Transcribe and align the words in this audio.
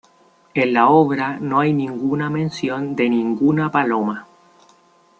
En 0.55 0.73
la 0.73 0.89
obra 0.89 1.37
no 1.39 1.59
hay 1.59 1.73
ninguna 1.73 2.31
mención 2.31 2.95
de 2.95 3.07
ninguna 3.07 3.71
paloma. 3.71 4.25